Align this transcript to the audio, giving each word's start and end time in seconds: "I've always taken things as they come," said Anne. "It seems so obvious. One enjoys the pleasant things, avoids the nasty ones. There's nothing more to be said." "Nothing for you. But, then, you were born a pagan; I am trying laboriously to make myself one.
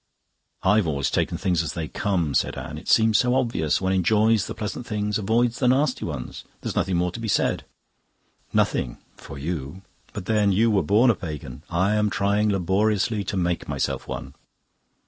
"I've 0.63 0.87
always 0.87 1.11
taken 1.11 1.37
things 1.37 1.61
as 1.61 1.73
they 1.73 1.87
come," 1.87 2.33
said 2.33 2.57
Anne. 2.57 2.79
"It 2.79 2.87
seems 2.89 3.19
so 3.19 3.35
obvious. 3.35 3.79
One 3.79 3.93
enjoys 3.93 4.47
the 4.47 4.55
pleasant 4.55 4.87
things, 4.87 5.19
avoids 5.19 5.59
the 5.59 5.67
nasty 5.67 6.05
ones. 6.05 6.43
There's 6.61 6.75
nothing 6.75 6.97
more 6.97 7.11
to 7.11 7.19
be 7.19 7.27
said." 7.27 7.65
"Nothing 8.51 8.97
for 9.15 9.37
you. 9.37 9.83
But, 10.11 10.25
then, 10.25 10.51
you 10.51 10.71
were 10.71 10.81
born 10.81 11.11
a 11.11 11.15
pagan; 11.15 11.61
I 11.69 11.93
am 11.93 12.09
trying 12.09 12.49
laboriously 12.49 13.23
to 13.25 13.37
make 13.37 13.69
myself 13.69 14.07
one. 14.07 14.33